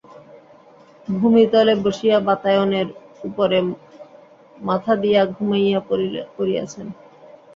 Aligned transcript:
ভূমিতলে 1.07 1.73
বসিয়া, 1.83 2.17
বাতায়নের 2.27 2.87
উপরে 3.23 3.57
মাথা 4.57 4.93
দিয়া 4.95 5.21
ঘুমাইয়া 5.27 5.79
পড়িয়াছেন। 6.37 6.87